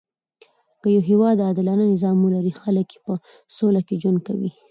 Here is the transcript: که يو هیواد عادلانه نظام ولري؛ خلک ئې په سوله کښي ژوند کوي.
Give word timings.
که 0.81 0.87
يو 0.95 1.01
هیواد 1.09 1.37
عادلانه 1.47 1.85
نظام 1.93 2.17
ولري؛ 2.21 2.53
خلک 2.61 2.87
ئې 2.93 2.97
په 3.05 3.13
سوله 3.57 3.81
کښي 3.87 3.95
ژوند 4.01 4.19
کوي. 4.27 4.51